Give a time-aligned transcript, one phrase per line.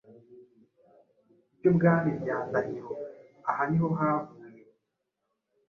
[1.55, 2.93] ryubwami rya Ndahiro,
[3.49, 4.61] aha niho havuye